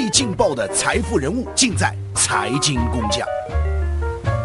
[0.00, 3.28] 最劲爆的财富人物，尽在财经工匠。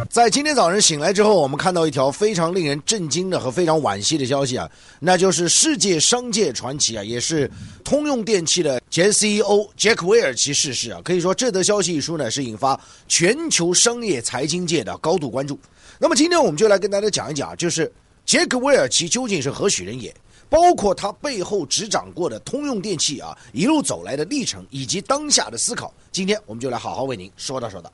[0.10, 7.50] 在今天早晨醒来之后，我们看到一条非常令人震惊的和非常惋惜的消息啊，那就是世界商界传奇啊，也是
[7.86, 11.00] 通用电气的前 CEO 杰克韦尔奇逝世啊。
[11.06, 12.78] 可以说，这则消息一出呢，是引发
[13.08, 15.58] 全球商业财经界的高度关注。
[15.98, 17.90] 那么今天我们就来跟大家讲一讲，就是
[18.26, 20.14] 杰克韦尔奇究竟是何许人也，
[20.50, 25.94] 包括他背后执掌过的通用电气啊一路走来的历程，以及当下的思考。
[26.12, 27.92] 今天我们就来好好为您说道说道。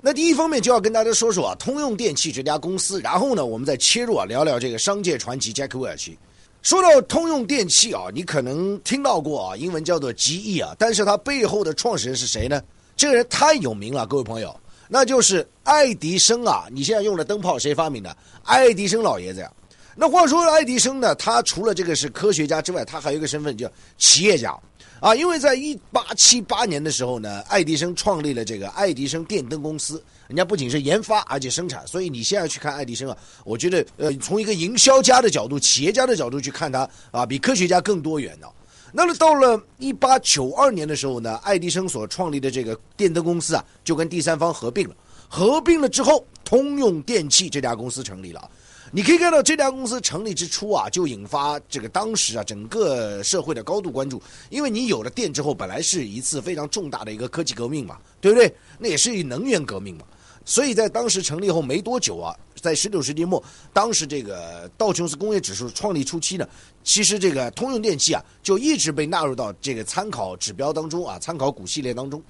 [0.00, 6.18] 那第一方面就要跟大家说说啊，通用电气这家公司，然后呢，我们再切入啊，聊聊这个商界传奇杰克韦尔奇。
[6.62, 12.62] 说到通用电气啊，你可能听到过啊，英文叫做 GE 啊，但是它背后的创始人是谁呢？
[12.96, 14.54] 这个人太有名了，各位朋友，
[14.88, 16.66] 那就是爱迪生啊。
[16.70, 18.16] 你现在用的灯泡谁发明的？
[18.44, 19.52] 爱迪生老爷子呀。
[19.96, 24.54] 那话说爱迪生呢，他除了这个是科学家之外，他还有一个身份叫企业家。
[25.00, 30.02] 啊，因为在一八七八年的时候呢，爱迪生创立了这个爱迪生电灯公司。
[30.26, 31.86] 人家不仅是研发，而且生产。
[31.86, 38.46] 所以你现在去看爱迪生啊，我觉得呃，从一个营销家的角度、企业家的角度去看他啊，比科学家更多元呢。
[38.90, 44.94] 那么到了一八九二年的时候呢，爱迪生所创立的这个电灯公司啊，就跟第三方合并了。
[45.28, 48.50] 合并了之后，通用电气这家公司成立了。
[48.92, 58.54] 你可以看到这家公司成立之初啊，就引发这个当时啊整个社会的高度关注，因为你有了电之后，本来是一次非常重大的一个科技革命嘛，对不对？
[58.78, 60.04] 那也是能源革命嘛，
[60.44, 66.46] 所以在当时成立后没多久啊，在十九世纪末，当时这个道琼斯工业指数创立初期呢，
[66.84, 72.22] 其实这个通用电气啊就一直被纳入到这个参考指标当中啊，参考股系列当中。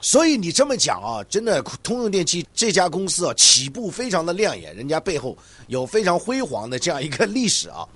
[0.00, 7.86] 所以你这么讲啊，真的通用电气这家公司啊，起步非常的亮眼，人家背后有非常辉煌的这样一个历史啊。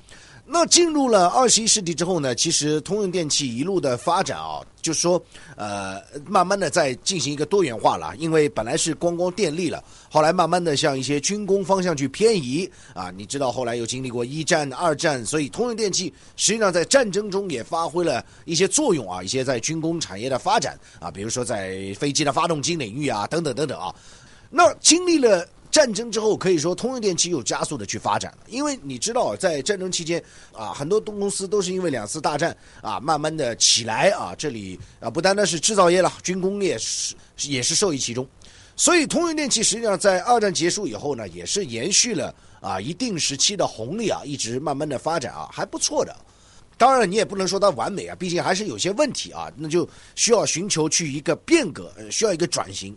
[0.53, 5.21] 那进入了二十一世纪之后呢，其实通用电气一路的发展啊，就是说，
[5.57, 8.15] 呃，慢慢的在进行一个多元化了。
[8.19, 13.11] 因为本来是光光电力了，后来慢慢的向一些军工方向去偏移啊。
[13.11, 23.95] 你知道后来又经历过一战、二战，所以通用电气实际上在战争中也发挥了一些作用啊，一些在军工产业的发展啊，比如说在飞机的发动机领域啊，等等等等啊。
[24.51, 25.49] 那经历了。
[25.73, 30.23] 战争之后，可以说通用电气又加速的去发展了，因为你知道，在战争期间
[30.53, 37.15] 啊，很多东公司都是因为两次大战啊，慢慢的起来啊，这里啊不单单是制造业了，军工业是
[37.49, 38.29] 也是受益其中，
[38.77, 46.15] 所以通用电气实际上在二战结束以后呢，也是延续了啊一定时期的红利啊，一直慢慢的发展啊，还不错的。
[46.77, 52.95] 当然，你也不能说它完美啊，毕竟还是有些问题啊，那就需要寻求去一个变革，需要一个转型。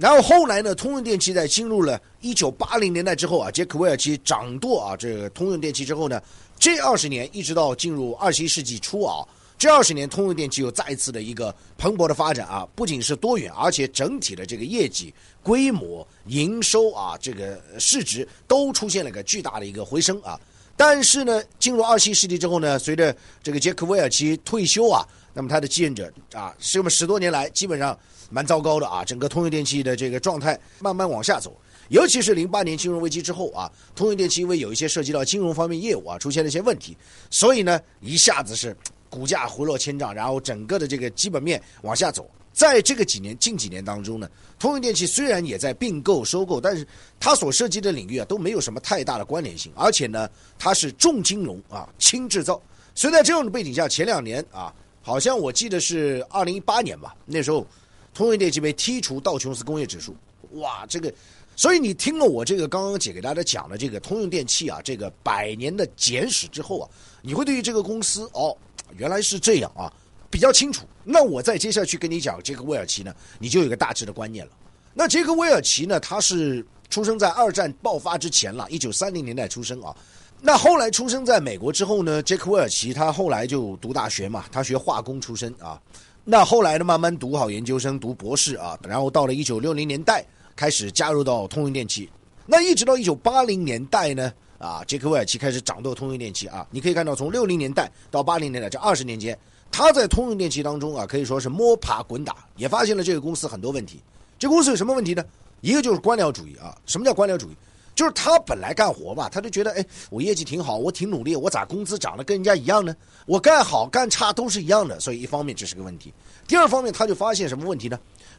[0.00, 6.18] 然后后来呢，通用电气在进入了一九八零年代之后啊，杰克韦尔奇掌舵啊，这个通用电气之后呢，
[6.58, 9.22] 这二十年一直到进入二十一世纪初啊，
[9.58, 15.12] 这二十年通用电气又再一次的一个蓬勃的发展啊，不仅是多元，而且整体的这个业绩、
[15.42, 20.40] 规模、营收啊，这个市值都出现了个巨大的一个回升啊。
[20.82, 27.98] 但是呢，进入二十一世纪之后呢，随着这个杰克韦尔奇退休啊，那么他的继任者啊，这么十多年来基本上。
[28.32, 31.52] 蛮糟糕的啊，整个通用电气的这个状态慢慢往下走，
[31.88, 36.96] 尤其是零八年金融危机之后啊，通用电气因为有一些涉及到金融方面业务啊，出现了一些问题，
[37.28, 38.74] 所以呢，一下子是
[39.08, 42.30] 股价回落千丈，然后整个的这个基本面往下走。
[42.52, 44.28] 在这个几年近几年当中呢，
[44.58, 46.86] 通用电气虽然也在并购收购，但是
[47.18, 50.28] 它所涉及的领域啊都没有什么太大的关联性，而且呢，
[50.58, 52.60] 它是重金融啊轻制造，
[52.94, 57.66] 所以在这样的背景下，前两年啊，好像我记得是二零一八年吧，那时候。
[58.12, 60.16] 通用电气被剔除道琼斯工业指数，
[60.54, 61.14] 哇，这个，
[61.54, 66.90] 所以你听了我这个刚刚姐给大家讲的这个通用电气啊，这个百年的简史之后啊，
[67.22, 68.54] 你会对于这个公司哦，
[68.96, 69.90] 原来是这样啊，
[70.30, 70.86] 比较清楚。
[71.04, 74.52] 那我再接下去跟你讲杰克威尔奇呢，你就有个大致的观念了。
[74.94, 79.94] 那杰克威尔奇呢，他是出生在二战爆发之前了，一九三零年代出生啊。
[80.40, 85.80] 那后来出生在美国之后呢，杰克威尔奇他后来就读大学嘛，他学化工出身啊。
[86.24, 86.84] 那后来呢？
[86.84, 90.24] 慢慢读好研究生，读博士啊，然后到了一九六零年代，
[90.54, 92.08] 开始加入到通用电气。
[92.46, 96.66] 那一直到一九八零年代呢，啊，杰克威尔奇开始掌舵通用电气啊。
[96.70, 99.36] 你可以看到，从六零年代到八零年代这二十年间，
[99.70, 104.00] 他在通用电气当中啊，可以说是摸爬滚打，也发现了这个公司很多问题。
[104.38, 105.24] 这公司有什么问题呢？
[105.60, 106.76] 一个就是官僚主义啊。
[106.86, 107.56] 什么叫官僚主义？
[107.94, 112.96] 就是他本来干活吧，他就觉得，哎，我业绩挺好，我挺努力，我咋工资涨得跟人家一样呢？
[113.26, 116.14] 我干好干差都是一样的，所以一方面这是个问题，
[116.48, 117.98] 第二方面他就发现什么问题呢？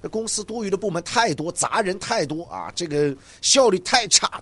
[0.09, 4.41] 公司多余的部门太多，杂人太多啊，这个效率太差。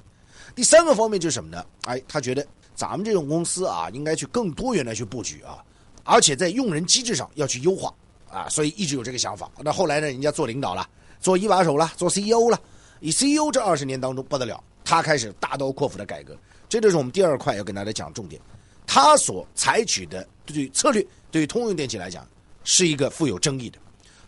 [0.55, 1.65] 第三个方面就是什么呢？
[1.83, 2.45] 哎，他觉得
[2.75, 5.61] 咱们这种公司啊，应该去更多元的去布局啊，
[6.03, 7.93] 而且在用人机制上要去优化。
[8.31, 9.49] 啊，所以一直有这个想法。
[9.63, 10.87] 那后来呢，人家做领导了，
[11.19, 12.61] 做一把手了，做 CEO 了。
[12.99, 16.37] 以 CEO 这二十年当中不得了，他开始大刀阔斧的改革。
[16.69, 18.39] 这就是我们第二块要跟大家讲重点。
[18.85, 22.23] 他所采取的对策略，对于通用电气来讲，
[22.63, 23.79] 是一个富有争议的。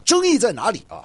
[0.03, 1.03] 争议在哪里啊？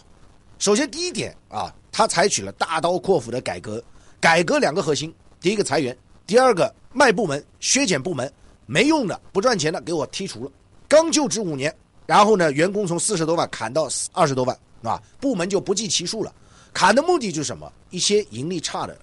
[0.59, 3.85] 首先第一点啊，他采取了大刀阔斧的改革，
[4.19, 5.95] 改革两个核心：第一个裁员，
[6.27, 8.33] 第二个卖部门、削减部门，
[8.67, 10.51] 没用的、不赚钱的给我剔除了。
[10.89, 11.75] 刚就职五年，
[12.05, 16.33] 然后呢，员工从四十多万砍到二十多万，啊，部门就不计其数了。
[16.73, 17.73] 砍的目的就是什么？
[17.91, 18.97] 一些盈利差的、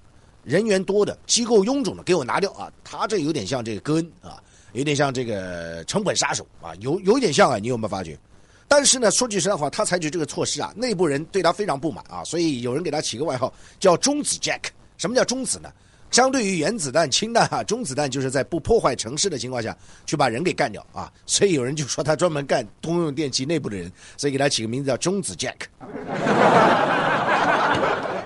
[0.43, 2.71] 人员多的、机构臃肿的，给我拿掉啊！
[2.83, 4.41] 他这有点像这个戈恩啊，
[4.73, 8.17] 有点像这个成本杀手啊，有 有点像啊，你有没有发觉？
[8.67, 14.61] 但是呢，说句实在话，他采取这个措施啊，内部人对他非常不满啊，所以有人给他起个外号叫“中子 Jack”。
[14.97, 15.71] 什么叫中子呢？
[16.13, 19.75] 相对于原子弹、氢弹啊，中子弹就是在不破坏城市的情况下
[20.05, 21.11] 去把人给干掉啊。
[21.25, 25.55] 所以有人就说他专门干通用电气内部的人，所以给他起个名字叫“中子 Jack”。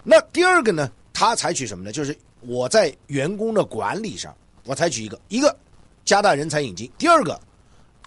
[0.04, 1.94] 那第二个呢，他采取什么呢？
[1.94, 4.36] 就是我在员工的管理上，
[4.66, 5.56] 我采取一个一个
[6.04, 7.39] 加大人才引进，第二个。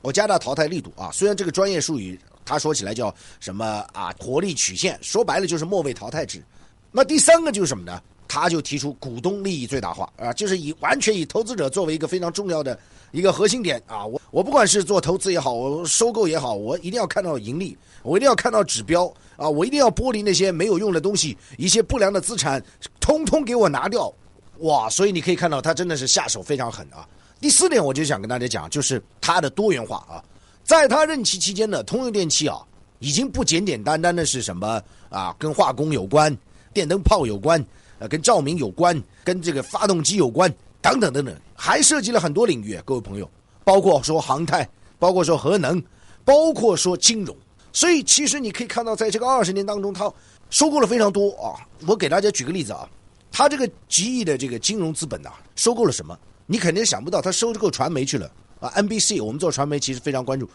[0.03, 1.11] 我加大淘汰力度啊！
[1.11, 4.15] 虽然这个专业术语，他说起来叫什么啊？
[4.19, 6.43] 活力曲线，说白了就是末位淘汰制。
[6.91, 8.03] 那第三个就是什么呢？
[8.33, 12.79] 他就提出股东利益最大化啊，就是以完全以投资者作为一个非常重要的
[13.11, 14.07] 一个核心点啊。
[14.07, 22.63] 我我不管是做投资也好，我收购也好，我一定要看到盈利，我一定要看到指标啊，我一定要剥离那些没有用的东西，一些不良的资产，
[23.01, 24.15] 通通给我拿掉。
[24.61, 24.89] 哇！
[24.89, 27.09] 所以你可以看到他真的是下手非常狠啊。
[27.41, 30.23] 第四点，我就想跟大家讲，就是他的多元化啊，
[30.63, 32.61] 在他任期期间呢，通用电气啊，
[33.01, 36.37] 已经不简简单单的是什么啊，跟化工有关、
[36.73, 37.65] 电灯泡有关、
[38.01, 43.31] 呃，跟照明有关、跟这个发动机有关等等等等，还涉及了很多领域，各位朋友，
[43.63, 44.69] 包括说航太，
[44.99, 45.81] 包括说核能，
[46.25, 47.37] 包括说金融。
[47.73, 50.13] 所以，其实你可以看到，在这个二十年当中，他
[50.49, 51.61] 收购了非常多啊。
[51.87, 52.89] 我给大家举个例子啊，
[53.31, 56.19] 他这个几亿的这个金融资本呐，收购了什么？
[56.47, 60.49] 你肯定想不到，他收购传媒去了啊！NBC，我们做传媒其实非常关注，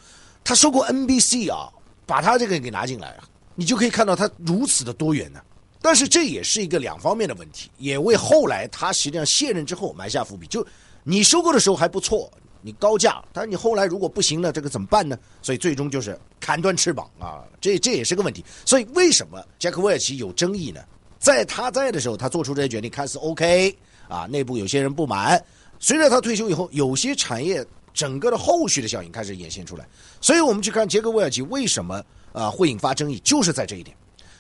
[0.44, 1.69] 他收购 NBC 啊，
[2.06, 3.15] 把他这个给拿进来，
[3.53, 5.39] 你就可以看到他如此的多元呢。
[5.85, 10.47] 但是这也是一个两方面的问题，也为后来他实际上卸任之后埋下伏笔。
[10.47, 10.65] 就
[11.03, 12.27] 你收购的时候还不错，
[12.63, 15.15] 你高价，但是你后来如果不行了，这个怎么办呢？
[15.43, 17.43] 所以最终就是砍断翅膀啊！
[17.61, 18.43] 这这也是个问题。
[18.65, 20.81] 所以为什么杰克韦尔奇有争议呢？
[21.19, 23.77] 在他在的时候，他做出这些决定看似 OK
[24.07, 25.39] 啊，内部有些人不满。
[25.79, 29.88] 随着他退休以后，有些产业整个的后续的效应开始显现出来，
[30.19, 32.03] 所以我们去看杰克韦尔奇为什么
[32.33, 33.95] 啊会引发争议，就是在这一点。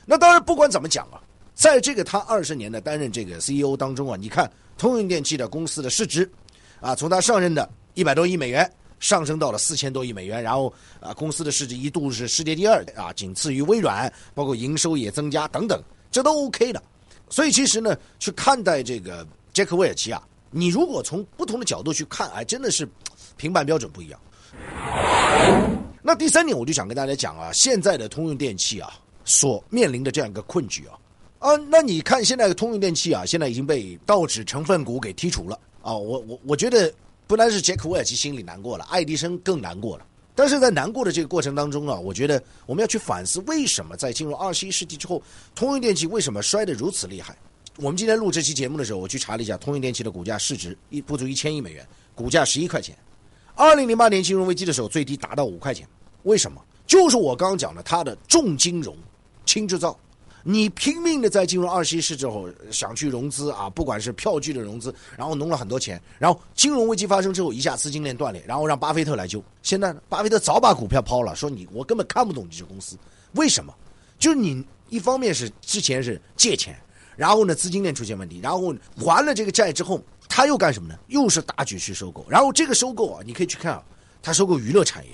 [0.07, 1.21] 那当然不管怎么讲啊，
[1.55, 4.47] 在这个他二十年的担任这个 CEO 当中啊，你看
[4.77, 6.29] 通用电气的公司的市值
[6.81, 8.69] 啊，从他上任的一百多亿美元
[8.99, 15.81] 上升到了四千多亿美元，然后啊公司的市值一度是世界第二的啊，仅次于微软，包括营收也增加等等，
[16.11, 16.83] 这都 OK 的。
[17.29, 20.21] 所以其实呢，去看待这个杰克韦尔奇啊。
[20.51, 22.87] 你如果从不同的角度去看，哎，真的是
[23.35, 24.19] 评判标准不一样。
[26.01, 28.93] 那第三点，我就想跟大家讲啊，现在的通用电气啊，
[29.25, 30.97] 所面临的这样一个困局啊，
[31.45, 36.91] 啊，那你看现在的通用电气啊，现在已经被道指成分股给剔除了啊，我我我觉得
[37.27, 40.03] 不单是杰克韦尔奇心里难过了，爱迪生更难过了。
[40.33, 45.21] 但是在难过的这个过程当中啊，我觉得我们要去反思，为什么在进入二十一世纪之后，
[45.53, 47.37] 通用电气为什么摔得如此厉害？
[47.77, 52.97] 我们今天录这期节目的时候，我去查了一下通用电气的股价市值，一不足一千亿美元，股价十一块钱。
[53.53, 55.87] 二零零八年金融危机的时候，最低达到五块钱。
[56.23, 56.59] 为什么？
[56.87, 58.97] 就是我刚刚讲的，它的重金融、
[59.45, 59.95] 轻制造。
[60.47, 69.43] 你拼命的在进入二十一世之后想去融资啊，不管是票据的融资，然后弄了很多钱，然后金融危机发生之后，一下资金链断裂，然后让巴菲特来救。
[69.63, 72.95] 现在，巴菲特早把股票抛了，说你我根本看不懂你这公司，
[73.31, 73.73] 为什么？
[74.19, 76.79] 就是你一方面是之前是借钱。
[77.17, 79.99] 然后呢，资金链出现问题，然后还了这个债之后，
[80.29, 80.99] 他又干什么呢？
[81.07, 82.25] 又是大举去收购。
[82.29, 83.81] 然后这个收购啊，你可以去看啊，
[84.21, 85.11] 他收购娱乐产业，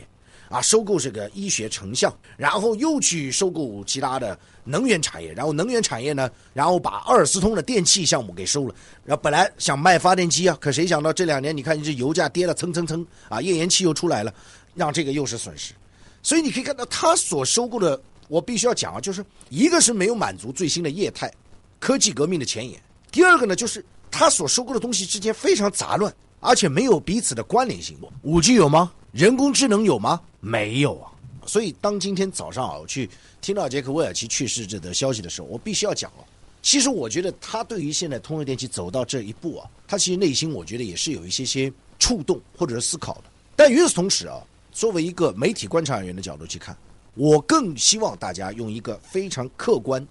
[0.51, 5.31] 啊，收购这个医学成像，然后又去收购其他的能源产业。
[5.33, 8.75] 然后能源产业呢，然后把阿尔斯通的电器项目给收了。
[9.05, 14.33] 然后本来想卖发电机啊，可谁想到这两年你看这油价跌了蹭蹭蹭啊，页岩气又出来了，
[14.75, 15.73] 让这个又是损失。
[16.21, 21.31] 所以你可以看到他所收购的，我必须要讲啊，就是一个是没有满足最新的业态。
[21.79, 22.79] 科技革命的前沿。
[23.11, 27.97] 第二个呢，就是他所收购的东西之间非常杂乱，而且没有彼此的关联性。
[28.21, 28.91] 五 G 有吗？
[29.11, 30.21] 人工智能有吗？
[30.39, 31.11] 没有啊。
[31.45, 33.09] 所以当今天早上啊，我去
[33.41, 36.25] 听到杰克韦尔奇去世这则消息的时候，我必须要讲了。
[36.61, 43.23] 其实我觉得他对于现在通用电气走到这一步啊，他其实内心我觉得也是有一些些触动或者是思考的。
[43.55, 44.39] 但与此同时啊，
[44.71, 46.77] 作为一个媒体观察员的角度去看，
[47.15, 50.07] 我更希望大家用一个非常客观、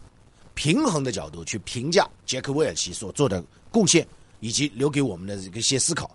[0.54, 4.07] 平衡的角度去评价杰克·韦尔奇所做的贡献，
[4.40, 6.11] 以及留给我们的一些思考。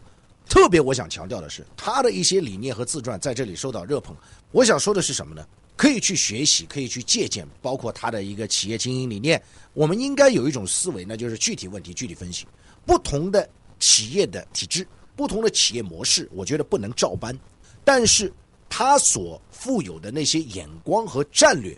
[0.48, 4.16] 特别我想强调的是，他的一些理念和自传在这里受到热捧。
[4.52, 5.46] 我想说的是什么呢？
[5.76, 9.42] 可以去学习，可以去借鉴，包括他的一个企业经营理念。
[9.74, 12.46] 我们应该有一种思维，那就是具体问题具体分析。
[12.86, 13.50] 不同的
[13.80, 17.38] 企业的体制，不同的企业模式，我觉得不能照搬。
[17.84, 18.32] 但是
[18.70, 21.78] 他所富有的那些眼光和战略，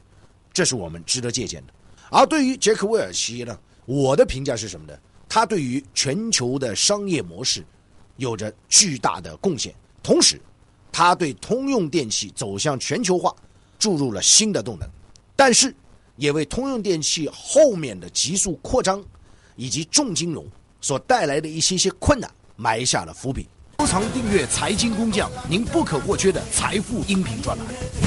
[0.53, 1.73] 这是我们值得借鉴的。
[2.11, 4.95] 而对于杰克·韦尔奇呢，我的评价是什么呢？
[5.27, 7.65] 他对于全球的商业模式。
[8.17, 10.41] 有着巨大的贡献，同时，
[10.91, 13.33] 他对通用电气走向全球化
[13.79, 14.87] 注入了新的动能，
[15.35, 15.73] 但是，
[16.15, 19.03] 也为通用电气后面的急速扩张
[19.55, 20.45] 以及重金融
[20.81, 23.47] 所带来的一些些困难埋下了伏笔。
[23.79, 28.06] 收藏订阅财经工匠，您不可或缺的财富音频专栏。